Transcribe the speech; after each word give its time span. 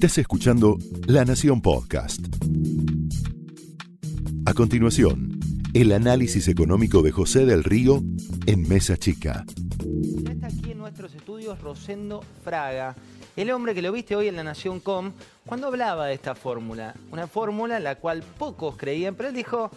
Estás 0.00 0.16
escuchando 0.16 0.78
La 1.08 1.26
Nación 1.26 1.60
Podcast. 1.60 2.20
A 4.46 4.54
continuación, 4.54 5.38
el 5.74 5.92
análisis 5.92 6.48
económico 6.48 7.02
de 7.02 7.10
José 7.10 7.44
del 7.44 7.64
Río 7.64 8.00
en 8.46 8.66
Mesa 8.66 8.96
Chica. 8.96 9.44
Ya 10.22 10.32
está 10.32 10.46
aquí 10.46 10.70
en 10.70 10.78
nuestros 10.78 11.14
estudios 11.14 11.60
Rosendo 11.60 12.24
Fraga, 12.42 12.96
el 13.36 13.50
hombre 13.50 13.74
que 13.74 13.82
lo 13.82 13.92
viste 13.92 14.16
hoy 14.16 14.28
en 14.28 14.36
La 14.36 14.42
Nación 14.42 14.80
Com, 14.80 15.12
cuando 15.44 15.66
hablaba 15.66 16.06
de 16.06 16.14
esta 16.14 16.34
fórmula. 16.34 16.94
Una 17.12 17.26
fórmula 17.26 17.76
en 17.76 17.84
la 17.84 17.96
cual 17.96 18.22
pocos 18.22 18.78
creían, 18.78 19.16
pero 19.16 19.28
él 19.28 19.34
dijo, 19.34 19.70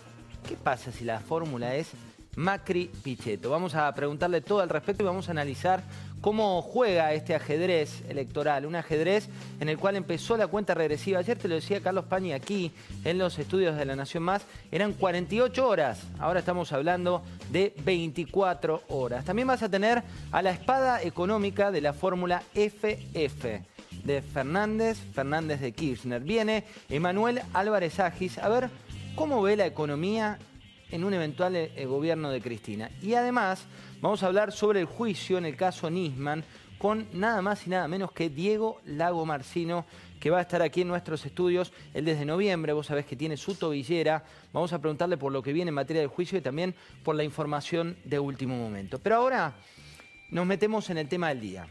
¿qué 0.48 0.56
pasa 0.56 0.94
si 0.94 1.04
la 1.04 1.20
fórmula 1.20 1.76
es 1.76 1.88
Macri 2.36 2.90
Pichetto? 3.04 3.50
Vamos 3.50 3.76
a 3.76 3.94
preguntarle 3.94 4.42
todo 4.42 4.62
al 4.62 4.70
respecto 4.70 5.04
y 5.04 5.06
vamos 5.06 5.28
a 5.28 5.32
analizar 5.32 5.84
cómo 6.24 6.62
juega 6.62 7.14
este 7.14 7.36
ajedrez 7.36 8.02
electoral, 8.08 8.66
un 8.66 8.76
ajedrez 8.76 9.28
en 9.60 9.68
el 9.68 9.78
cual 9.78 9.98
empezó 9.98 10.38
la 10.38 10.48
cuenta 10.48 10.74
regresiva. 10.74 11.20
Ayer 11.20 11.38
te 11.38 11.50
lo 11.50 11.56
decía 11.56 11.82
Carlos 11.82 12.06
Pañi 12.06 12.32
aquí 12.32 12.72
en 13.04 13.18
los 13.18 13.38
estudios 13.40 13.76
de 13.76 13.84
La 13.86 13.98
Nación 13.98 14.24
Más, 14.24 14.44
eran 14.72 14.94
48 14.94 15.68
horas, 15.68 16.00
ahora 16.20 16.40
estamos 16.40 16.72
hablando 16.72 17.24
de 17.52 17.74
24 17.84 18.84
horas. 18.88 19.26
También 19.26 19.50
vas 19.50 19.64
a 19.64 19.70
tener 19.70 20.02
a 20.32 20.42
la 20.42 20.52
espada 20.52 21.02
económica 21.02 21.72
de 21.72 21.82
la 21.82 21.92
fórmula 21.92 22.42
FF 22.54 23.46
de 24.06 24.22
Fernández, 24.22 24.98
Fernández 25.14 25.60
de 25.60 25.74
Kirchner. 25.74 26.22
Viene 26.22 26.64
Emanuel 26.90 27.42
Álvarez 27.54 28.00
Agis 28.00 28.38
a 28.38 28.48
ver 28.48 28.70
cómo 29.16 29.42
ve 29.42 29.58
la 29.58 29.66
economía 29.66 30.40
en 30.94 31.04
un 31.04 31.14
eventual 31.16 31.56
eh, 31.56 31.86
gobierno 31.88 32.30
de 32.30 32.40
Cristina. 32.40 32.92
Y 33.02 33.16
además 33.16 33.66
vamos 34.00 34.22
a 34.22 34.28
hablar 34.28 34.52
sobre 34.52 34.80
el 34.80 34.86
juicio 34.86 35.40
en 35.40 35.46
el 35.46 35.56
caso 35.56 35.90
Nisman 35.90 36.44
con 36.78 37.08
nada 37.14 37.42
más 37.42 37.66
y 37.66 37.72
nada 37.72 37.88
menos 37.88 38.12
que 38.12 38.30
Diego 38.30 38.80
Lago 38.86 39.26
Marcino, 39.26 39.86
que 40.20 40.30
va 40.30 40.38
a 40.38 40.42
estar 40.42 40.62
aquí 40.62 40.82
en 40.82 40.90
nuestros 40.90 41.26
estudios 41.26 41.74
el 41.96 42.06
desde 42.06 42.26
noviembre. 42.26 42.74
Vos 42.74 42.88
sabés 42.88 43.08
que 43.08 43.16
tiene 43.16 43.38
su 43.38 43.56
tobillera. 43.56 44.24
Vamos 44.52 44.72
a 44.72 44.80
preguntarle 44.80 45.18
por 45.18 45.32
lo 45.32 45.42
que 45.42 45.52
viene 45.52 45.70
en 45.70 45.76
materia 45.76 46.02
del 46.02 46.10
juicio 46.10 46.38
y 46.38 46.42
también 46.42 46.76
por 47.04 47.16
la 47.16 47.24
información 47.24 47.98
de 48.04 48.20
último 48.20 48.56
momento. 48.56 49.00
Pero 49.00 49.16
ahora 49.16 49.56
nos 50.30 50.46
metemos 50.46 50.92
en 50.92 51.00
el 51.00 51.08
tema 51.08 51.30
del 51.30 51.40
día. 51.40 51.68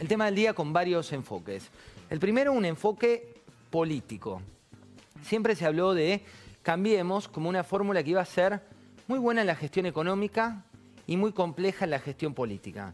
El 0.00 0.08
tema 0.08 0.24
del 0.24 0.34
día 0.34 0.54
con 0.54 0.72
varios 0.72 1.12
enfoques. 1.12 1.70
El 2.08 2.18
primero, 2.18 2.52
un 2.52 2.64
enfoque 2.64 3.32
político. 3.70 4.42
Siempre 5.22 5.54
se 5.54 5.66
habló 5.66 5.94
de 5.94 6.24
Cambiemos 6.62 7.28
como 7.28 7.48
una 7.48 7.64
fórmula 7.64 8.02
que 8.02 8.10
iba 8.10 8.20
a 8.20 8.26
ser 8.26 8.60
muy 9.08 9.18
buena 9.18 9.40
en 9.40 9.46
la 9.46 9.56
gestión 9.56 9.86
económica 9.86 10.64
y 11.06 11.16
muy 11.16 11.32
compleja 11.32 11.84
en 11.84 11.90
la 11.90 11.98
gestión 11.98 12.34
política. 12.34 12.92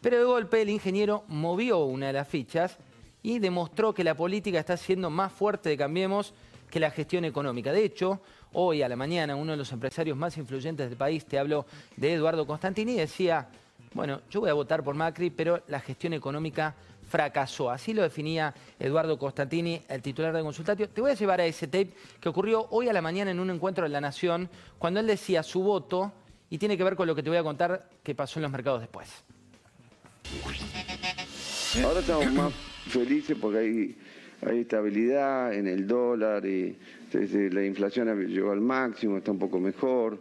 Pero 0.00 0.18
de 0.18 0.24
golpe 0.24 0.62
el 0.62 0.68
ingeniero 0.68 1.24
movió 1.28 1.78
una 1.84 2.08
de 2.08 2.12
las 2.12 2.28
fichas 2.28 2.76
y 3.22 3.38
demostró 3.38 3.94
que 3.94 4.04
la 4.04 4.14
política 4.14 4.60
está 4.60 4.76
siendo 4.76 5.10
más 5.10 5.32
fuerte 5.32 5.70
de 5.70 5.76
Cambiemos 5.76 6.34
que 6.70 6.78
la 6.78 6.90
gestión 6.90 7.24
económica. 7.24 7.72
De 7.72 7.84
hecho, 7.84 8.20
hoy 8.52 8.82
a 8.82 8.88
la 8.88 8.96
mañana 8.96 9.34
uno 9.34 9.52
de 9.52 9.58
los 9.58 9.72
empresarios 9.72 10.16
más 10.16 10.36
influyentes 10.36 10.88
del 10.88 10.98
país, 10.98 11.24
te 11.24 11.38
hablo 11.38 11.66
de 11.96 12.12
Eduardo 12.12 12.46
Constantini, 12.46 12.94
decía, 12.94 13.48
bueno, 13.94 14.20
yo 14.30 14.40
voy 14.40 14.50
a 14.50 14.54
votar 14.54 14.84
por 14.84 14.94
Macri, 14.94 15.30
pero 15.30 15.62
la 15.68 15.80
gestión 15.80 16.12
económica 16.12 16.74
fracasó. 17.06 17.70
Así 17.70 17.94
lo 17.94 18.02
definía 18.02 18.54
Eduardo 18.78 19.18
Constantini, 19.18 19.82
el 19.88 20.02
titular 20.02 20.34
de 20.34 20.42
Consultatio. 20.42 20.88
Te 20.88 21.00
voy 21.00 21.10
a 21.10 21.14
llevar 21.14 21.40
a 21.40 21.46
ese 21.46 21.66
tape 21.66 21.90
que 22.20 22.28
ocurrió 22.28 22.66
hoy 22.70 22.88
a 22.88 22.92
la 22.92 23.02
mañana 23.02 23.30
en 23.30 23.40
un 23.40 23.50
encuentro 23.50 23.84
de 23.84 23.90
La 23.90 24.00
Nación, 24.00 24.48
cuando 24.78 25.00
él 25.00 25.06
decía 25.06 25.42
su 25.42 25.62
voto, 25.62 26.12
y 26.50 26.58
tiene 26.58 26.76
que 26.76 26.84
ver 26.84 26.96
con 26.96 27.06
lo 27.06 27.14
que 27.14 27.22
te 27.22 27.28
voy 27.28 27.38
a 27.38 27.42
contar 27.42 27.88
que 28.02 28.14
pasó 28.14 28.38
en 28.38 28.44
los 28.44 28.52
mercados 28.52 28.80
después. 28.80 29.08
Ahora 31.84 32.00
estamos 32.00 32.32
más 32.32 32.52
felices 32.88 33.36
porque 33.40 33.58
hay, 33.58 33.96
hay 34.48 34.60
estabilidad 34.60 35.52
en 35.54 35.66
el 35.66 35.86
dólar 35.86 36.46
y 36.46 36.76
la 37.12 37.64
inflación 37.64 38.26
llegó 38.26 38.52
al 38.52 38.60
máximo, 38.60 39.18
está 39.18 39.32
un 39.32 39.38
poco 39.38 39.58
mejor. 39.58 40.18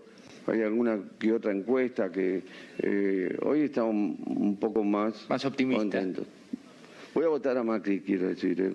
Hay 0.47 0.61
alguna 0.61 0.99
que 1.17 1.33
otra 1.33 1.51
encuesta 1.51 2.11
que 2.11 2.43
eh, 2.79 3.37
hoy 3.41 3.61
estamos 3.61 3.93
un 3.93 4.57
poco 4.59 4.83
más, 4.83 5.25
más. 5.27 5.43
Voy 7.15 7.23
a 7.23 7.29
votar 7.29 7.57
a 7.57 7.63
Macri, 7.63 8.01
quiero 8.01 8.27
decir. 8.27 8.59
Eh. 8.59 8.73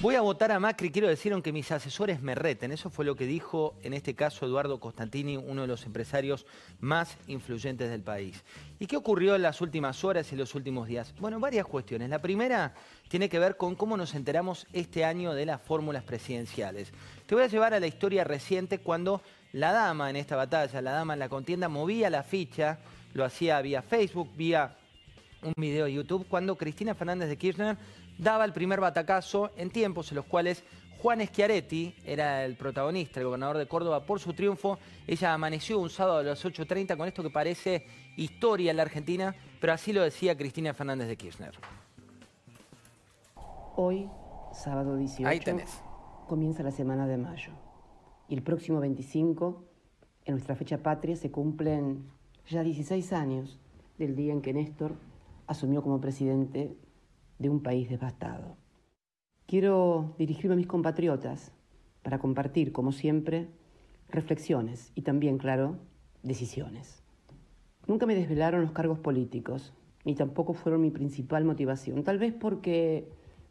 Voy 0.00 0.16
a 0.16 0.20
votar 0.20 0.52
a 0.52 0.60
Macri, 0.60 0.90
quiero 0.90 1.08
decir, 1.08 1.32
aunque 1.32 1.50
mis 1.50 1.72
asesores 1.72 2.20
me 2.20 2.34
reten. 2.34 2.72
Eso 2.72 2.90
fue 2.90 3.06
lo 3.06 3.16
que 3.16 3.24
dijo 3.24 3.74
en 3.82 3.94
este 3.94 4.12
caso 4.14 4.44
Eduardo 4.44 4.78
Costantini, 4.80 5.38
uno 5.38 5.62
de 5.62 5.66
los 5.66 5.86
empresarios 5.86 6.44
más 6.78 7.16
influyentes 7.26 7.88
del 7.88 8.02
país. 8.02 8.44
¿Y 8.78 8.86
qué 8.86 8.98
ocurrió 8.98 9.34
en 9.34 9.40
las 9.40 9.62
últimas 9.62 10.04
horas 10.04 10.30
y 10.30 10.36
los 10.36 10.54
últimos 10.54 10.88
días? 10.88 11.14
Bueno, 11.20 11.40
varias 11.40 11.64
cuestiones. 11.64 12.10
La 12.10 12.20
primera 12.20 12.74
tiene 13.08 13.30
que 13.30 13.38
ver 13.38 13.56
con 13.56 13.74
cómo 13.74 13.96
nos 13.96 14.14
enteramos 14.14 14.66
este 14.74 15.06
año 15.06 15.32
de 15.32 15.46
las 15.46 15.62
fórmulas 15.62 16.04
presidenciales. 16.04 16.92
Te 17.24 17.34
voy 17.34 17.44
a 17.44 17.48
llevar 17.48 17.72
a 17.72 17.80
la 17.80 17.86
historia 17.86 18.24
reciente 18.24 18.76
cuando 18.76 19.22
la 19.52 19.72
dama 19.72 20.10
en 20.10 20.16
esta 20.16 20.36
batalla, 20.36 20.82
la 20.82 20.92
dama 20.92 21.14
en 21.14 21.20
la 21.20 21.30
contienda, 21.30 21.70
movía 21.70 22.10
la 22.10 22.24
ficha, 22.24 22.78
lo 23.14 23.24
hacía 23.24 23.62
vía 23.62 23.80
Facebook, 23.80 24.28
vía 24.36 24.76
un 25.44 25.54
video 25.56 25.84
de 25.84 25.92
YouTube 25.92 26.26
cuando 26.28 26.56
Cristina 26.56 26.94
Fernández 26.94 27.28
de 27.28 27.36
Kirchner 27.36 27.76
daba 28.18 28.44
el 28.44 28.52
primer 28.52 28.80
batacazo 28.80 29.50
en 29.56 29.70
tiempos 29.70 30.10
en 30.10 30.16
los 30.16 30.24
cuales 30.24 30.64
Juan 31.04 31.20
Schiaretti 31.20 31.94
era 32.06 32.44
el 32.44 32.56
protagonista, 32.56 33.20
el 33.20 33.26
gobernador 33.26 33.58
de 33.58 33.66
Córdoba, 33.66 34.06
por 34.06 34.20
su 34.20 34.32
triunfo. 34.32 34.78
Ella 35.06 35.34
amaneció 35.34 35.78
un 35.78 35.90
sábado 35.90 36.18
a 36.18 36.22
las 36.22 36.42
8.30 36.44 36.96
con 36.96 37.06
esto 37.06 37.22
que 37.22 37.28
parece 37.28 37.86
historia 38.16 38.70
en 38.70 38.78
la 38.78 38.84
Argentina, 38.84 39.34
pero 39.60 39.74
así 39.74 39.92
lo 39.92 40.02
decía 40.02 40.36
Cristina 40.36 40.72
Fernández 40.72 41.08
de 41.08 41.16
Kirchner. 41.16 41.52
Hoy, 43.76 44.08
sábado 44.54 44.96
18, 44.96 45.52
comienza 46.26 46.62
la 46.62 46.70
semana 46.70 47.06
de 47.06 47.18
mayo. 47.18 47.52
Y 48.28 48.34
el 48.34 48.42
próximo 48.42 48.80
25, 48.80 49.62
en 50.24 50.34
nuestra 50.34 50.56
fecha 50.56 50.78
patria, 50.78 51.16
se 51.16 51.30
cumplen 51.30 52.10
ya 52.48 52.62
16 52.62 53.12
años 53.12 53.58
del 53.98 54.16
día 54.16 54.32
en 54.32 54.40
que 54.40 54.54
Néstor 54.54 54.94
asumió 55.46 55.82
como 55.82 56.00
presidente 56.00 56.76
de 57.38 57.48
un 57.48 57.62
país 57.62 57.88
devastado. 57.88 58.56
Quiero 59.46 60.14
dirigirme 60.18 60.54
a 60.54 60.56
mis 60.56 60.66
compatriotas 60.66 61.52
para 62.02 62.18
compartir, 62.18 62.72
como 62.72 62.92
siempre, 62.92 63.48
reflexiones 64.08 64.92
y 64.94 65.02
también, 65.02 65.38
claro, 65.38 65.78
decisiones. 66.22 67.02
Nunca 67.86 68.06
me 68.06 68.14
desvelaron 68.14 68.62
los 68.62 68.72
cargos 68.72 68.98
políticos, 68.98 69.74
ni 70.04 70.14
tampoco 70.14 70.54
fueron 70.54 70.80
mi 70.80 70.90
principal 70.90 71.44
motivación, 71.44 72.04
tal 72.04 72.18
vez 72.18 72.32
porque 72.32 73.08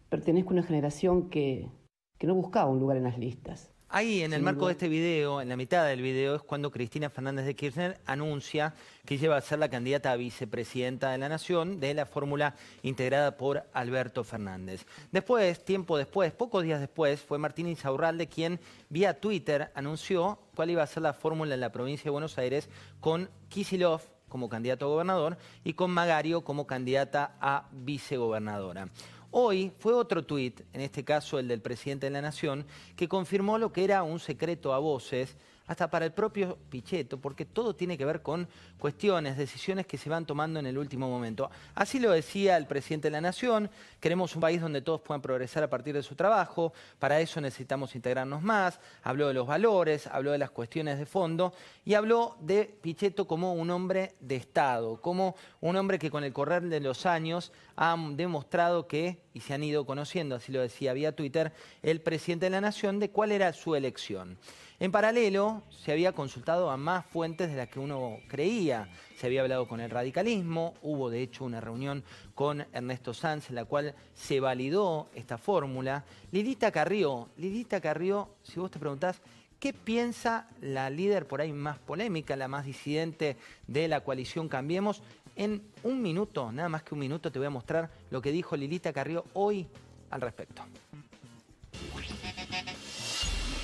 pertenezco 0.10 0.52
a 0.52 0.54
una 0.54 0.64
generación 0.64 1.30
que, 1.30 1.70
que 2.18 2.28
no 2.28 2.36
buscaba 2.36 2.70
un 2.70 2.80
lugar 2.80 2.98
en 2.98 3.04
las 3.04 3.18
listas. 3.18 3.73
Ahí, 3.96 4.24
en 4.24 4.34
el 4.34 4.42
marco 4.42 4.66
de 4.66 4.72
este 4.72 4.90
video, 4.90 5.40
en 5.40 5.50
la 5.50 5.56
mitad 5.56 5.86
del 5.86 6.02
video, 6.02 6.34
es 6.34 6.42
cuando 6.42 6.72
Cristina 6.72 7.12
Fernández 7.12 7.46
de 7.46 7.56
Kirchner 7.56 8.00
anuncia 8.08 8.74
que 9.06 9.14
ella 9.14 9.30
va 9.30 9.38
a 9.38 9.42
ser 9.42 9.60
la 9.60 9.70
candidata 9.70 10.12
a 10.12 10.16
vicepresidenta 10.16 11.12
de 11.12 11.20
la 11.20 11.30
Nación 11.30 11.80
de 11.80 11.94
la 11.94 12.08
fórmula 12.08 12.56
integrada 12.82 13.38
por 13.38 13.68
Alberto 13.72 14.24
Fernández. 14.24 14.88
Después, 15.12 15.64
tiempo 15.64 15.96
después, 15.96 16.32
pocos 16.32 16.64
días 16.64 16.80
después, 16.80 17.22
fue 17.22 17.38
Martín 17.38 17.68
Insaurralde 17.68 18.26
quien 18.26 18.60
vía 18.90 19.20
Twitter 19.20 19.70
anunció 19.76 20.40
cuál 20.56 20.72
iba 20.72 20.82
a 20.82 20.88
ser 20.88 21.04
la 21.04 21.14
fórmula 21.14 21.54
en 21.54 21.62
la 21.62 21.72
provincia 21.72 22.06
de 22.06 22.10
Buenos 22.10 22.40
Aires 22.40 22.70
con 23.00 23.30
Kisilov 23.50 24.02
como 24.28 24.50
candidato 24.50 24.86
a 24.86 24.90
gobernador 24.90 25.38
y 25.64 25.74
con 25.74 25.92
Magario 25.92 26.44
como 26.44 26.66
candidata 26.66 27.36
a 27.40 27.70
vicegobernadora. 27.72 28.90
Hoy 29.36 29.72
fue 29.80 29.96
otro 29.96 30.24
tuit, 30.24 30.62
en 30.74 30.82
este 30.82 31.04
caso 31.04 31.40
el 31.40 31.48
del 31.48 31.60
presidente 31.60 32.06
de 32.06 32.12
la 32.12 32.22
Nación, 32.22 32.68
que 32.96 33.08
confirmó 33.08 33.58
lo 33.58 33.74
que 33.74 33.84
era 33.84 34.04
un 34.04 34.20
secreto 34.20 34.76
a 34.76 34.78
voces 34.78 35.36
hasta 35.66 35.90
para 35.90 36.06
el 36.06 36.12
propio 36.12 36.58
Pichetto, 36.70 37.20
porque 37.20 37.46
todo 37.46 37.76
tiene 37.76 37.98
que 37.98 38.06
ver 38.06 38.22
con 38.22 38.48
cuestiones, 38.78 39.38
decisiones 39.38 39.88
que 39.88 39.98
se 39.98 40.10
van 40.10 40.26
tomando 40.26 40.60
en 40.60 40.66
el 40.66 40.78
último 40.78 41.10
momento. 41.10 41.50
Así 41.74 42.00
lo 42.00 42.12
decía 42.12 42.58
el 42.58 42.68
presidente 42.68 43.08
de 43.08 43.12
la 43.12 43.22
Nación, 43.22 43.70
queremos 44.00 44.36
un 44.36 44.42
país 44.42 44.62
donde 44.62 44.82
todos 44.82 45.02
puedan 45.02 45.22
progresar 45.22 45.64
a 45.64 45.70
partir 45.70 45.96
de 45.96 46.04
su 46.04 46.16
trabajo, 46.16 46.74
para 47.00 47.20
eso 47.20 47.40
necesitamos 47.40 47.96
integrarnos 47.96 48.42
más, 48.42 48.80
habló 49.04 49.30
de 49.30 49.34
los 49.34 49.48
valores, 49.48 50.08
habló 50.08 50.32
de 50.32 50.38
las 50.38 50.52
cuestiones 50.52 51.00
de 51.00 51.06
fondo 51.06 51.54
y 51.86 51.94
habló 51.94 52.38
de 52.42 52.66
Pichetto 52.66 53.26
como 53.26 53.54
un 53.54 53.70
hombre 53.70 54.16
de 54.20 54.36
Estado, 54.36 55.00
como 55.02 55.36
un 55.62 55.76
hombre 55.76 55.98
que 55.98 56.12
con 56.12 56.24
el 56.24 56.34
correr 56.34 56.64
de 56.64 56.82
los 56.82 57.06
años 57.06 57.52
ha 57.76 57.96
demostrado 58.12 58.88
que, 58.88 59.20
y 59.34 59.40
se 59.40 59.54
han 59.54 59.64
ido 59.64 59.86
conociendo, 59.86 60.36
así 60.36 60.52
lo 60.52 60.62
decía 60.62 60.94
vía 60.94 61.16
Twitter, 61.16 61.54
el 61.82 62.02
presidente 62.02 62.46
de 62.46 62.52
la 62.52 62.62
Nación, 62.62 63.00
de 63.00 63.10
cuál 63.10 63.32
era 63.32 63.54
su 63.54 63.76
elección. 63.76 64.38
En 64.80 64.92
paralelo, 64.92 65.64
se 65.70 65.92
había 65.92 66.12
consultado 66.12 66.70
a 66.70 66.78
más 66.78 67.06
fuentes 67.06 67.50
de 67.50 67.56
las 67.56 67.70
que 67.70 67.80
uno 67.80 68.18
creía. 68.28 68.90
Se 69.18 69.28
había 69.28 69.42
hablado 69.42 69.68
con 69.68 69.80
el 69.80 69.90
radicalismo, 69.90 70.74
hubo 70.82 71.10
de 71.10 71.22
hecho 71.22 71.46
una 71.46 71.62
reunión 71.62 72.04
con 72.36 72.66
Ernesto 72.74 73.14
Sanz 73.14 73.50
en 73.50 73.56
la 73.56 73.66
cual 73.66 73.96
se 74.14 74.40
validó 74.40 75.08
esta 75.16 75.38
fórmula. 75.38 76.04
Lidita 76.32 76.72
Carrió, 76.72 77.30
Lidita 77.38 77.80
Carrió, 77.80 78.36
si 78.44 78.60
vos 78.60 78.72
te 78.72 78.80
preguntás, 78.80 79.22
¿Qué 79.64 79.72
piensa 79.72 80.50
la 80.60 80.90
líder 80.90 81.26
por 81.26 81.40
ahí 81.40 81.54
más 81.54 81.80
polémica, 81.80 82.36
la 82.36 82.50
más 82.50 82.66
disidente 82.66 83.38
de 83.66 83.88
la 83.88 84.02
coalición 84.02 84.50
Cambiemos? 84.50 85.02
En 85.36 85.64
un 85.84 86.02
minuto, 86.02 86.52
nada 86.52 86.70
más 86.70 86.84
que 86.84 86.94
un 86.94 87.00
minuto, 87.00 87.32
te 87.32 87.40
voy 87.40 87.48
a 87.48 87.52
mostrar 87.52 87.90
lo 88.12 88.22
que 88.22 88.32
dijo 88.32 88.56
Lilita 88.56 88.94
Carrió 88.94 89.26
hoy 89.34 89.68
al 90.12 90.22
respecto. 90.22 90.62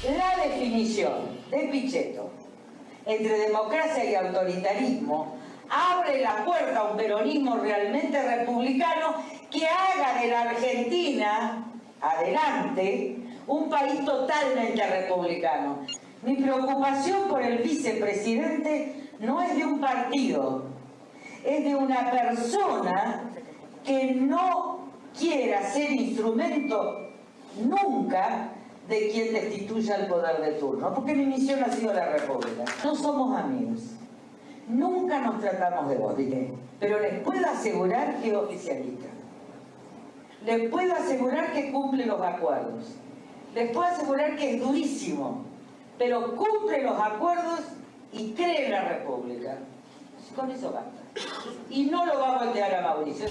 La 0.04 0.44
definición 0.44 1.14
de 1.52 1.68
Pichetto 1.72 2.32
entre 3.06 3.38
democracia 3.38 4.04
y 4.04 4.16
autoritarismo 4.16 5.38
abre 5.70 6.22
la 6.22 6.44
puerta 6.44 6.80
a 6.80 6.84
un 6.92 6.98
peronismo 6.98 7.58
realmente 7.58 8.38
republicano 8.38 9.24
que 9.52 9.68
haga 9.68 10.22
de 10.22 10.28
la 10.28 10.42
Argentina, 10.42 11.72
adelante, 12.02 13.18
un 13.46 13.70
país 13.70 14.04
totalmente 14.06 14.86
republicano. 14.88 15.86
Mi 16.24 16.36
preocupación 16.36 17.28
por 17.30 17.42
el 17.42 17.60
vicepresidente 17.60 19.12
no 19.20 19.42
es 19.42 19.56
de 19.56 19.66
un 19.66 19.80
partido, 19.80 20.79
es 21.44 21.64
de 21.64 21.76
una 21.76 22.12
persona 22.12 23.22
que 23.86 24.14
no 24.14 24.80
quiera 25.18 25.64
ser 25.64 25.92
instrumento 25.92 27.10
nunca 27.62 28.52
de 28.88 29.10
quien 29.10 29.34
destituya 29.34 29.96
el 29.98 30.08
poder 30.08 30.42
de 30.42 30.52
turno, 30.54 30.94
porque 30.94 31.14
mi 31.14 31.26
misión 31.26 31.64
ha 31.64 31.72
sido 31.72 31.94
la 31.94 32.06
República. 32.08 32.66
No 32.84 32.96
somos 32.96 33.38
amigos, 33.38 33.82
nunca 34.68 35.20
nos 35.20 35.40
tratamos 35.40 35.90
de 35.90 36.24
diré, 36.24 36.54
pero 36.80 37.00
les 37.00 37.20
puedo 37.22 37.46
asegurar 37.46 38.22
que 38.22 38.36
oficialista. 38.36 39.08
Les 40.46 40.70
puedo 40.70 40.94
asegurar 40.94 41.54
que 41.54 41.72
cumple 41.72 42.06
los 42.06 42.22
acuerdos. 42.22 42.96
Les 43.54 43.72
puedo 43.72 43.88
asegurar 43.88 44.36
que 44.38 44.56
es 44.56 44.62
durísimo, 44.62 45.44
pero 45.98 46.36
cumple 46.36 46.82
los 46.84 47.00
acuerdos 47.00 47.60
y 48.14 48.32
cree 48.32 48.66
en 48.66 48.72
la 48.72 48.82
República. 48.86 49.58
Con 50.36 50.50
eso 50.52 50.72
basta. 50.72 50.99
Y 51.70 51.86
no 51.86 52.06
lo 52.06 52.20
va 52.20 52.36
a 52.36 52.46
voltear 52.46 52.74
a 52.76 52.82
Mauricio. 52.82 53.28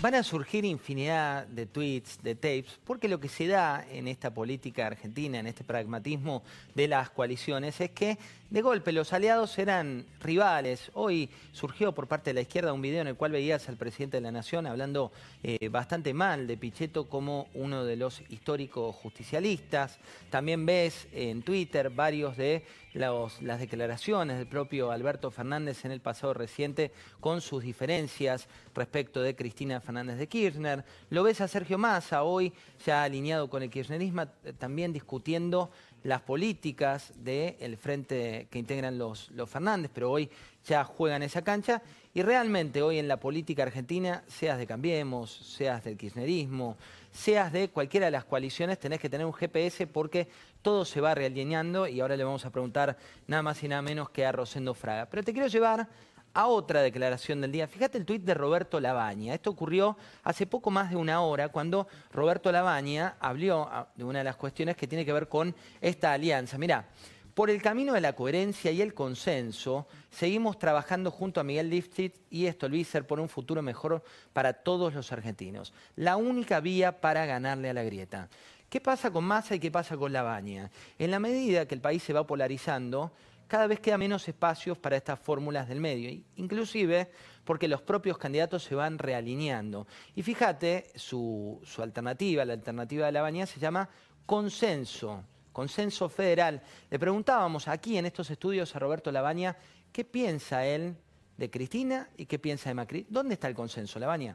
Van 0.00 0.16
a 0.16 0.24
surgir 0.24 0.64
infinidad 0.64 1.46
de 1.46 1.66
tweets, 1.66 2.20
de 2.22 2.34
tapes, 2.34 2.80
porque 2.84 3.06
lo 3.06 3.20
que 3.20 3.28
se 3.28 3.46
da 3.46 3.86
en 3.88 4.08
esta 4.08 4.34
política 4.34 4.88
argentina, 4.88 5.38
en 5.38 5.46
este 5.46 5.62
pragmatismo 5.62 6.42
de 6.74 6.88
las 6.88 7.10
coaliciones, 7.10 7.80
es 7.80 7.92
que 7.92 8.18
de 8.52 8.60
golpe 8.60 8.92
los 8.92 9.14
aliados 9.14 9.58
eran 9.58 10.04
rivales. 10.20 10.90
Hoy 10.92 11.30
surgió 11.52 11.92
por 11.92 12.06
parte 12.06 12.30
de 12.30 12.34
la 12.34 12.42
izquierda 12.42 12.74
un 12.74 12.82
video 12.82 13.00
en 13.00 13.06
el 13.06 13.16
cual 13.16 13.32
veías 13.32 13.66
al 13.70 13.78
presidente 13.78 14.18
de 14.18 14.20
la 14.20 14.30
Nación 14.30 14.66
hablando 14.66 15.10
eh, 15.42 15.70
bastante 15.70 16.12
mal 16.12 16.46
de 16.46 16.58
Pichetto 16.58 17.08
como 17.08 17.48
uno 17.54 17.86
de 17.86 17.96
los 17.96 18.20
históricos 18.28 18.94
justicialistas. 18.96 19.98
También 20.28 20.66
ves 20.66 21.08
en 21.12 21.40
Twitter 21.40 21.88
varios 21.88 22.36
de 22.36 22.62
las 22.92 23.58
declaraciones 23.58 24.36
del 24.36 24.46
propio 24.46 24.90
Alberto 24.90 25.30
Fernández 25.30 25.86
en 25.86 25.92
el 25.92 26.00
pasado 26.00 26.34
reciente 26.34 26.92
con 27.20 27.40
sus 27.40 27.62
diferencias 27.62 28.48
respecto 28.74 29.22
de 29.22 29.34
Cristina 29.34 29.80
Fernández 29.80 30.18
de 30.18 30.26
Kirchner. 30.26 30.84
Lo 31.08 31.22
ves 31.22 31.40
a 31.40 31.48
Sergio 31.48 31.78
Massa 31.78 32.22
hoy 32.22 32.52
ya 32.84 33.02
alineado 33.02 33.48
con 33.48 33.62
el 33.62 33.70
kirchnerismo, 33.70 34.24
eh, 34.44 34.52
también 34.58 34.92
discutiendo 34.92 35.70
las 36.04 36.20
políticas 36.22 37.12
del 37.16 37.76
frente 37.76 38.48
que 38.50 38.58
integran 38.58 38.98
los, 38.98 39.30
los 39.30 39.48
Fernández, 39.48 39.90
pero 39.94 40.10
hoy 40.10 40.28
ya 40.66 40.84
juegan 40.84 41.22
esa 41.22 41.42
cancha. 41.42 41.82
Y 42.14 42.22
realmente 42.22 42.82
hoy 42.82 42.98
en 42.98 43.08
la 43.08 43.18
política 43.18 43.62
argentina, 43.62 44.22
seas 44.26 44.58
de 44.58 44.66
Cambiemos, 44.66 45.30
seas 45.30 45.82
del 45.84 45.96
kirchnerismo, 45.96 46.76
seas 47.10 47.52
de 47.52 47.68
cualquiera 47.68 48.06
de 48.06 48.12
las 48.12 48.24
coaliciones, 48.24 48.78
tenés 48.78 49.00
que 49.00 49.08
tener 49.08 49.26
un 49.26 49.32
GPS 49.32 49.86
porque 49.86 50.28
todo 50.60 50.84
se 50.84 51.00
va 51.00 51.14
realineando 51.14 51.86
y 51.86 52.00
ahora 52.00 52.16
le 52.16 52.24
vamos 52.24 52.44
a 52.44 52.50
preguntar 52.50 52.96
nada 53.26 53.42
más 53.42 53.62
y 53.62 53.68
nada 53.68 53.82
menos 53.82 54.10
que 54.10 54.26
a 54.26 54.32
Rosendo 54.32 54.74
Fraga. 54.74 55.06
Pero 55.06 55.22
te 55.22 55.32
quiero 55.32 55.48
llevar 55.48 55.88
a 56.34 56.46
otra 56.46 56.82
declaración 56.82 57.40
del 57.40 57.52
día. 57.52 57.66
Fíjate 57.66 57.98
el 57.98 58.04
tuit 58.04 58.22
de 58.22 58.34
Roberto 58.34 58.80
Labaña. 58.80 59.34
Esto 59.34 59.50
ocurrió 59.50 59.96
hace 60.22 60.46
poco 60.46 60.70
más 60.70 60.90
de 60.90 60.96
una 60.96 61.20
hora 61.22 61.48
cuando 61.48 61.88
Roberto 62.12 62.50
Labaña 62.50 63.16
habló 63.20 63.68
ah, 63.70 63.88
de 63.94 64.04
una 64.04 64.18
de 64.20 64.24
las 64.24 64.36
cuestiones 64.36 64.76
que 64.76 64.86
tiene 64.86 65.04
que 65.04 65.12
ver 65.12 65.28
con 65.28 65.54
esta 65.80 66.12
alianza. 66.12 66.58
Mirá, 66.58 66.86
por 67.34 67.48
el 67.48 67.62
camino 67.62 67.94
de 67.94 68.02
la 68.02 68.12
coherencia 68.12 68.70
y 68.70 68.82
el 68.82 68.92
consenso, 68.92 69.86
seguimos 70.10 70.58
trabajando 70.58 71.10
junto 71.10 71.40
a 71.40 71.44
Miguel 71.44 71.70
Lifshitz 71.70 72.20
y 72.28 72.46
Stolbizer 72.50 73.06
por 73.06 73.20
un 73.20 73.28
futuro 73.28 73.62
mejor 73.62 74.02
para 74.34 74.52
todos 74.52 74.92
los 74.92 75.12
argentinos. 75.12 75.72
La 75.96 76.16
única 76.16 76.60
vía 76.60 77.00
para 77.00 77.24
ganarle 77.24 77.70
a 77.70 77.74
la 77.74 77.84
grieta. 77.84 78.28
¿Qué 78.68 78.80
pasa 78.80 79.10
con 79.10 79.24
Massa 79.24 79.54
y 79.54 79.60
qué 79.60 79.70
pasa 79.70 79.96
con 79.96 80.12
Labaña? 80.12 80.70
En 80.98 81.10
la 81.10 81.20
medida 81.20 81.66
que 81.66 81.74
el 81.74 81.80
país 81.80 82.02
se 82.02 82.12
va 82.12 82.26
polarizando, 82.26 83.12
cada 83.52 83.66
vez 83.66 83.80
queda 83.80 83.98
menos 83.98 84.26
espacios 84.26 84.78
para 84.78 84.96
estas 84.96 85.20
fórmulas 85.20 85.68
del 85.68 85.78
medio, 85.78 86.08
inclusive 86.36 87.10
porque 87.44 87.68
los 87.68 87.82
propios 87.82 88.16
candidatos 88.16 88.64
se 88.64 88.74
van 88.74 88.96
realineando. 88.96 89.86
Y 90.14 90.22
fíjate, 90.22 90.90
su, 90.94 91.60
alternativa, 91.76 92.46
la 92.46 92.54
alternativa 92.54 93.04
de 93.04 93.12
la 93.12 93.46
se 93.46 93.60
llama 93.60 93.90
consenso, 94.24 95.22
consenso 95.52 96.08
federal. 96.08 96.62
Le 96.88 96.98
preguntábamos 96.98 97.68
aquí 97.68 97.98
en 97.98 98.06
estos 98.06 98.30
estudios 98.30 98.74
a 98.74 98.78
Roberto 98.78 99.12
Labaña 99.12 99.54
qué 99.92 100.06
piensa 100.06 100.64
él 100.64 100.96
de 101.36 101.50
Cristina 101.50 102.08
y 102.16 102.24
qué 102.24 102.38
piensa 102.38 102.70
de 102.70 102.74
Macri. 102.74 103.06
¿Dónde 103.10 103.34
está 103.34 103.48
el 103.48 103.54
consenso, 103.54 103.98
Labaña? 103.98 104.34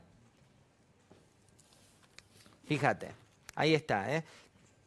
Fíjate, 2.65 3.15
ahí 3.55 3.73
está, 3.73 4.15
¿eh? 4.15 4.23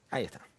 Ahí 0.08 0.26
está. 0.26 0.49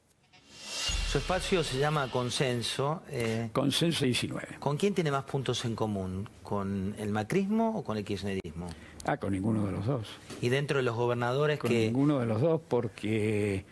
Su 1.12 1.18
espacio 1.18 1.62
se 1.62 1.78
llama 1.78 2.10
Consenso. 2.10 3.02
Eh, 3.10 3.50
Consenso 3.52 4.06
19. 4.06 4.60
¿Con 4.60 4.78
quién 4.78 4.94
tiene 4.94 5.12
más 5.12 5.26
puntos 5.26 5.66
en 5.66 5.76
común? 5.76 6.30
¿Con 6.42 6.96
el 6.98 7.12
macrismo 7.12 7.78
o 7.78 7.84
con 7.84 7.98
el 7.98 8.06
kirchnerismo? 8.06 8.68
Ah, 9.04 9.18
con 9.18 9.34
ninguno 9.34 9.66
de 9.66 9.74
los 9.74 9.86
dos. 9.86 10.08
¿Y 10.42 10.48
dentro 10.48 10.78
de 10.78 10.84
los 10.84 10.96
gobernadores 10.96 11.60
con 11.60 11.70
que...? 11.70 11.76
Con 11.76 11.84
ninguno 11.84 12.20
de 12.20 12.28
los 12.28 12.40
dos 12.40 12.62
porque... 12.66 13.66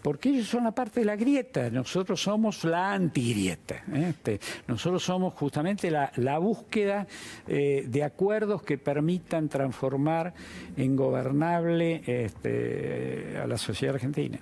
Porque 0.00 0.30
ellos 0.30 0.46
son 0.46 0.64
la 0.64 0.70
parte 0.70 1.00
de 1.00 1.06
la 1.06 1.16
grieta, 1.16 1.68
nosotros 1.68 2.22
somos 2.22 2.64
la 2.64 2.94
antigrieta. 2.94 3.82
¿eh? 3.92 4.06
Este, 4.10 4.40
nosotros 4.66 5.02
somos 5.02 5.34
justamente 5.34 5.90
la, 5.90 6.38
búsqueda 6.38 7.06
eh, 7.46 7.84
de 7.86 8.04
acuerdos 8.04 8.62
que 8.62 8.78
permitan 8.78 9.50
transformar 9.50 10.32
en 10.78 10.96
gobernable 10.96 12.02
este, 12.06 13.36
a 13.42 13.46
la 13.46 13.58
sociedad 13.58 13.96
argentina. 13.96 14.38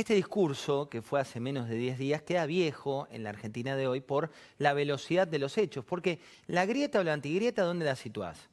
Este 0.00 0.14
discurso, 0.14 0.88
que 0.88 1.02
fue 1.02 1.20
hace 1.20 1.40
menos 1.40 1.68
de 1.68 1.76
10 1.76 1.98
días, 1.98 2.22
queda 2.22 2.46
viejo 2.46 3.06
en 3.10 3.22
la 3.22 3.28
Argentina 3.28 3.76
de 3.76 3.86
hoy 3.86 4.00
por 4.00 4.30
la 4.56 4.72
velocidad 4.72 5.28
de 5.28 5.38
los 5.38 5.58
hechos, 5.58 5.84
porque 5.84 6.20
la 6.46 6.64
grieta 6.64 7.00
o 7.00 7.04
la 7.04 7.12
antigrieta, 7.12 7.64
¿dónde 7.64 7.84
la 7.84 7.94
situás? 7.94 8.48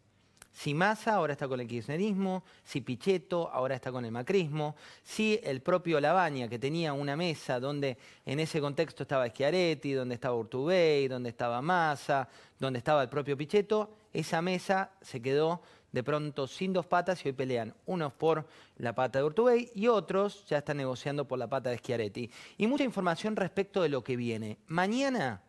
Si 0.51 0.73
Massa 0.73 1.13
ahora 1.13 1.31
está 1.31 1.47
con 1.47 1.61
el 1.61 1.67
kirchnerismo, 1.67 2.43
si 2.65 2.81
Pichetto 2.81 3.49
ahora 3.49 3.75
está 3.75 3.93
con 3.93 4.03
el 4.03 4.11
macrismo, 4.11 4.75
si 5.03 5.39
el 5.41 5.61
propio 5.61 6.01
Lavagna, 6.01 6.49
que 6.49 6.59
tenía 6.59 6.91
una 6.91 7.15
mesa 7.15 7.61
donde 7.61 7.97
en 8.25 8.41
ese 8.41 8.59
contexto 8.59 9.03
estaba 9.03 9.29
Schiaretti, 9.29 9.93
donde 9.93 10.15
estaba 10.15 10.35
Urtubey, 10.35 11.07
donde 11.07 11.29
estaba 11.29 11.61
Massa, 11.61 12.27
donde 12.59 12.79
estaba 12.79 13.03
el 13.03 13.07
propio 13.07 13.37
Pichetto, 13.37 13.95
esa 14.11 14.41
mesa 14.41 14.91
se 14.99 15.21
quedó 15.21 15.61
de 15.91 16.03
pronto 16.03 16.47
sin 16.47 16.73
dos 16.73 16.85
patas 16.85 17.23
y 17.25 17.29
hoy 17.29 17.33
pelean 17.33 17.73
unos 17.85 18.13
por 18.13 18.47
la 18.77 18.93
pata 18.93 19.19
de 19.19 19.25
Urtubey 19.25 19.71
y 19.73 19.87
otros 19.87 20.45
ya 20.47 20.59
están 20.59 20.77
negociando 20.77 21.27
por 21.27 21.39
la 21.39 21.49
pata 21.49 21.69
de 21.69 21.77
Schiaretti. 21.77 22.29
Y 22.57 22.67
mucha 22.67 22.83
información 22.83 23.35
respecto 23.35 23.81
de 23.81 23.89
lo 23.89 24.03
que 24.03 24.15
viene. 24.15 24.57
Mañana 24.67 25.41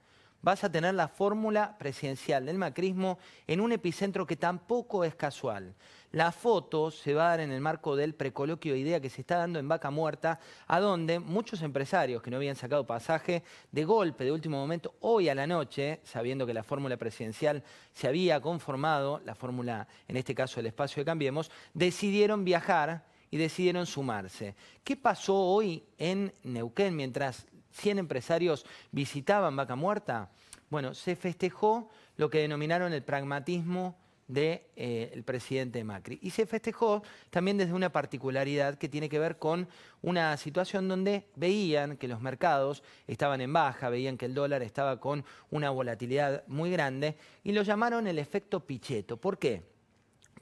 vas 0.42 0.64
a 0.64 0.70
tener 0.70 0.94
la 0.94 1.08
fórmula 1.08 1.76
presidencial 1.78 2.46
del 2.46 2.58
macrismo 2.58 3.18
en 3.46 3.60
un 3.60 3.72
epicentro 3.72 4.26
que 4.26 4.36
tampoco 4.36 5.04
es 5.04 5.14
casual. 5.14 5.74
La 6.10 6.32
foto 6.32 6.90
se 6.90 7.12
va 7.12 7.26
a 7.26 7.30
dar 7.30 7.40
en 7.40 7.52
el 7.52 7.60
marco 7.60 7.94
del 7.94 8.14
precoloquio 8.14 8.72
de 8.72 8.78
idea 8.78 9.00
que 9.00 9.10
se 9.10 9.20
está 9.20 9.36
dando 9.36 9.58
en 9.58 9.68
Vaca 9.68 9.90
Muerta, 9.90 10.40
a 10.66 10.80
donde 10.80 11.18
muchos 11.18 11.60
empresarios 11.60 12.22
que 12.22 12.30
no 12.30 12.38
habían 12.38 12.56
sacado 12.56 12.86
pasaje 12.86 13.42
de 13.72 13.84
golpe 13.84 14.24
de 14.24 14.32
último 14.32 14.56
momento, 14.56 14.94
hoy 15.00 15.28
a 15.28 15.34
la 15.34 15.46
noche, 15.46 16.00
sabiendo 16.04 16.46
que 16.46 16.54
la 16.54 16.62
fórmula 16.62 16.96
presidencial 16.96 17.62
se 17.92 18.08
había 18.08 18.40
conformado, 18.40 19.20
la 19.26 19.34
fórmula, 19.34 19.86
en 20.06 20.16
este 20.16 20.34
caso 20.34 20.60
el 20.60 20.66
espacio 20.66 21.02
de 21.02 21.06
Cambiemos, 21.06 21.50
decidieron 21.74 22.42
viajar 22.42 23.04
y 23.30 23.36
decidieron 23.36 23.84
sumarse. 23.84 24.54
¿Qué 24.84 24.96
pasó 24.96 25.36
hoy 25.36 25.84
en 25.98 26.32
Neuquén 26.42 26.96
mientras 26.96 27.46
100 27.78 27.98
empresarios 27.98 28.66
visitaban 28.92 29.56
Vaca 29.56 29.76
Muerta? 29.76 30.30
Bueno, 30.70 30.94
se 30.94 31.16
festejó 31.16 31.88
lo 32.16 32.28
que 32.28 32.40
denominaron 32.40 32.92
el 32.92 33.02
pragmatismo 33.02 33.96
del 34.28 34.60
eh, 34.76 35.22
presidente 35.24 35.82
Macri. 35.82 36.18
Y 36.22 36.30
se 36.30 36.44
festejó 36.44 37.02
también 37.30 37.56
desde 37.56 37.72
una 37.72 37.90
particularidad 37.90 38.76
que 38.76 38.88
tiene 38.88 39.08
que 39.08 39.18
ver 39.18 39.38
con 39.38 39.66
una 40.02 40.36
situación 40.36 40.86
donde 40.86 41.26
veían 41.34 41.96
que 41.96 42.08
los 42.08 42.20
mercados 42.20 42.82
estaban 43.06 43.40
en 43.40 43.52
baja, 43.52 43.88
veían 43.88 44.18
que 44.18 44.26
el 44.26 44.34
dólar 44.34 44.62
estaba 44.62 45.00
con 45.00 45.24
una 45.50 45.70
volatilidad 45.70 46.44
muy 46.46 46.70
grande 46.70 47.16
y 47.42 47.52
lo 47.52 47.62
llamaron 47.62 48.06
el 48.06 48.18
efecto 48.18 48.60
Pichetto. 48.60 49.16
¿Por 49.16 49.38
qué? 49.38 49.62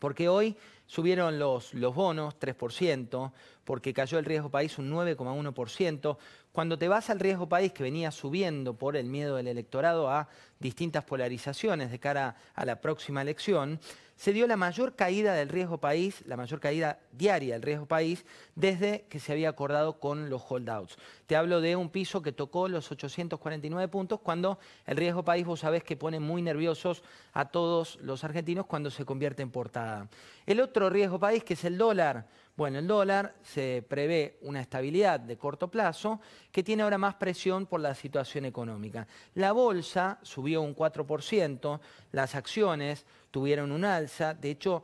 Porque 0.00 0.28
hoy 0.28 0.57
Subieron 0.87 1.38
los, 1.38 1.75
los 1.75 1.95
bonos 1.95 2.38
3%, 2.38 3.33
porque 3.64 3.93
cayó 3.93 4.19
el 4.19 4.25
riesgo 4.25 4.49
país 4.49 4.78
un 4.78 4.90
9,1%. 4.90 6.16
Cuando 6.52 6.78
te 6.78 6.88
vas 6.88 7.11
al 7.11 7.21
riesgo 7.21 7.49
país, 7.49 7.73
que 7.73 7.83
venía 7.83 8.11
subiendo 8.11 8.75
por 8.75 8.97
el 8.97 9.07
miedo 9.07 9.37
del 9.37 9.49
electorado 9.49 10.09
a 10.09 10.28
distintas 10.59 11.05
polarizaciones 11.05 11.90
de 11.90 11.99
cara 11.99 12.37
a 12.55 12.64
la 12.64 12.81
próxima 12.81 13.23
elección, 13.23 13.81
se 14.16 14.33
dio 14.33 14.47
la 14.47 14.57
mayor 14.57 14.97
caída 14.97 15.35
del 15.35 15.50
riesgo 15.50 15.78
país, 15.78 16.23
la 16.26 16.38
mayor 16.38 16.59
caída 16.59 16.99
diaria 17.12 17.55
del 17.55 17.62
riesgo 17.62 17.85
país, 17.87 18.25
desde 18.55 19.05
que 19.11 19.21
se 19.21 19.33
había 19.33 19.50
acordado 19.50 20.00
con 20.00 20.31
los 20.31 20.43
holdouts. 20.49 20.97
Te 21.26 21.37
hablo 21.37 21.61
de 21.61 21.76
un 21.76 21.90
piso 21.90 22.23
que 22.23 22.33
tocó 22.33 22.69
los 22.69 22.90
849 22.90 23.88
puntos 23.88 24.21
cuando 24.21 24.59
el 24.87 24.97
riesgo 24.97 25.23
país, 25.23 25.45
vos 25.45 25.61
sabés 25.61 25.85
que 25.85 25.97
pone 25.97 26.19
muy 26.19 26.40
nerviosos 26.40 27.02
a 27.35 27.50
todos 27.50 27.99
los 28.00 28.25
argentinos 28.25 28.64
cuando 28.64 28.90
se 28.90 29.05
convierte 29.05 29.43
en 29.43 29.50
portada. 29.50 30.09
El 30.47 30.61
otro 30.76 30.90
riesgo 30.90 31.18
país, 31.18 31.42
que 31.42 31.54
es 31.54 31.64
el 31.64 31.78
dólar, 31.78 32.26
bueno, 32.54 32.78
el 32.78 32.87
dólar 32.87 33.35
se 33.42 33.83
prevé 33.88 34.37
una 34.42 34.61
estabilidad 34.61 35.18
de 35.18 35.38
corto 35.38 35.68
plazo 35.71 36.21
que 36.52 36.62
tiene 36.62 36.83
ahora 36.83 36.99
más 36.99 37.14
presión 37.14 37.64
por 37.64 37.80
la 37.80 37.95
situación 37.95 38.45
económica. 38.45 39.06
La 39.37 39.52
bolsa 39.52 40.18
subió 40.21 40.61
un 40.61 40.76
4%, 40.76 41.80
las 42.12 42.35
acciones 42.35 43.06
tuvieron 43.30 43.73
un 43.73 43.87
alza, 43.87 44.35
de 44.35 44.50
hecho 44.50 44.83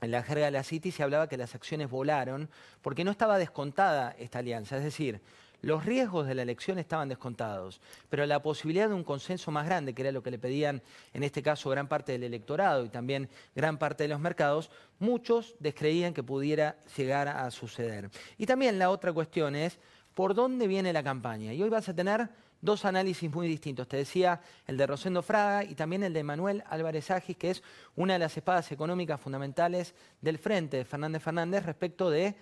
en 0.00 0.10
la 0.10 0.24
jerga 0.24 0.46
de 0.46 0.50
la 0.50 0.64
City 0.64 0.90
se 0.90 1.04
hablaba 1.04 1.28
que 1.28 1.36
las 1.36 1.54
acciones 1.54 1.88
volaron 1.88 2.50
porque 2.82 3.04
no 3.04 3.12
estaba 3.12 3.38
descontada 3.38 4.12
esta 4.18 4.40
alianza, 4.40 4.76
es 4.76 4.82
decir, 4.82 5.20
los 5.62 5.84
riesgos 5.84 6.26
de 6.26 6.34
la 6.34 6.42
elección 6.42 6.78
estaban 6.78 7.08
descontados, 7.08 7.80
pero 8.08 8.24
la 8.26 8.42
posibilidad 8.42 8.88
de 8.88 8.94
un 8.94 9.04
consenso 9.04 9.50
más 9.50 9.66
grande, 9.66 9.94
que 9.94 10.02
era 10.02 10.12
lo 10.12 10.22
que 10.22 10.30
le 10.30 10.38
pedían 10.38 10.82
en 11.12 11.22
este 11.22 11.42
caso 11.42 11.70
gran 11.70 11.88
parte 11.88 12.12
del 12.12 12.24
electorado 12.24 12.84
y 12.84 12.88
también 12.88 13.28
gran 13.54 13.78
parte 13.78 14.04
de 14.04 14.08
los 14.08 14.20
mercados, 14.20 14.70
muchos 14.98 15.56
descreían 15.58 16.14
que 16.14 16.22
pudiera 16.22 16.76
llegar 16.96 17.28
a 17.28 17.50
suceder. 17.50 18.10
Y 18.38 18.46
también 18.46 18.78
la 18.78 18.90
otra 18.90 19.12
cuestión 19.12 19.56
es, 19.56 19.78
¿por 20.14 20.34
dónde 20.34 20.66
viene 20.66 20.92
la 20.92 21.02
campaña? 21.02 21.52
Y 21.52 21.62
hoy 21.62 21.68
vas 21.68 21.88
a 21.88 21.94
tener 21.94 22.28
dos 22.60 22.84
análisis 22.84 23.30
muy 23.30 23.48
distintos. 23.48 23.88
Te 23.88 23.96
decía 23.96 24.40
el 24.66 24.76
de 24.76 24.86
Rosendo 24.86 25.22
Fraga 25.22 25.64
y 25.64 25.74
también 25.74 26.02
el 26.02 26.12
de 26.12 26.22
Manuel 26.22 26.64
Álvarez 26.68 27.10
Agis, 27.10 27.36
que 27.36 27.50
es 27.50 27.62
una 27.94 28.14
de 28.14 28.18
las 28.18 28.36
espadas 28.36 28.70
económicas 28.72 29.20
fundamentales 29.20 29.94
del 30.20 30.38
frente 30.38 30.78
de 30.78 30.84
Fernández 30.84 31.22
Fernández 31.22 31.64
respecto 31.64 32.10
de 32.10 32.34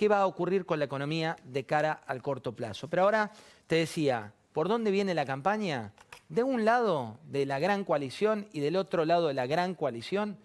qué 0.00 0.08
va 0.08 0.20
a 0.20 0.26
ocurrir 0.26 0.64
con 0.64 0.78
la 0.78 0.86
economía 0.86 1.36
de 1.44 1.66
cara 1.66 1.92
al 2.06 2.22
corto 2.22 2.52
plazo. 2.52 2.88
Pero 2.88 3.02
ahora 3.02 3.30
te 3.66 3.76
decía, 3.76 4.32
¿por 4.54 4.66
dónde 4.66 4.90
viene 4.90 5.12
la 5.12 5.26
campaña? 5.26 5.92
De 6.30 6.42
un 6.42 6.64
lado 6.64 7.18
de 7.28 7.44
la 7.44 7.58
gran 7.58 7.84
coalición 7.84 8.48
y 8.50 8.60
del 8.60 8.76
otro 8.76 9.04
lado 9.04 9.28
de 9.28 9.34
la 9.34 9.46
gran 9.46 9.74
coalición, 9.74 10.38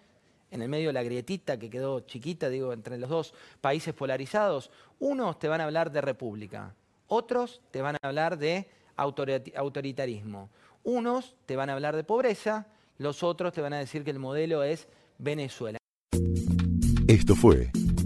en 0.50 0.60
el 0.60 0.68
medio 0.68 0.88
de 0.88 0.92
la 0.92 1.02
grietita 1.02 1.58
que 1.58 1.70
quedó 1.70 2.00
chiquita, 2.00 2.50
digo, 2.50 2.74
entre 2.74 2.98
los 2.98 3.08
dos 3.08 3.32
países 3.62 3.94
polarizados, 3.94 4.70
unos 4.98 5.38
te 5.38 5.48
van 5.48 5.62
a 5.62 5.64
hablar 5.64 5.90
de 5.90 6.02
república, 6.02 6.74
otros 7.06 7.62
te 7.70 7.80
van 7.80 7.96
a 7.96 8.06
hablar 8.06 8.36
de 8.36 8.68
autoritarismo, 9.54 10.50
unos 10.84 11.34
te 11.46 11.56
van 11.56 11.70
a 11.70 11.72
hablar 11.72 11.96
de 11.96 12.04
pobreza, 12.04 12.66
los 12.98 13.22
otros 13.22 13.54
te 13.54 13.62
van 13.62 13.72
a 13.72 13.78
decir 13.78 14.04
que 14.04 14.10
el 14.10 14.18
modelo 14.18 14.62
es 14.62 14.86
Venezuela. 15.16 15.78
Esto 17.08 17.34
fue 17.34 17.70